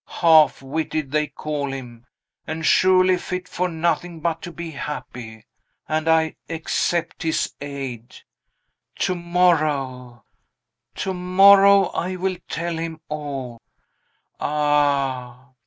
[0.07, 2.07] Half witted, they call him;
[2.47, 5.45] and surely fit for nothing but to be happy.
[5.87, 8.15] And I accept his aid!
[8.95, 10.25] To morrow,
[10.95, 13.61] to morrow, I will tell him all!
[14.39, 15.49] Ah!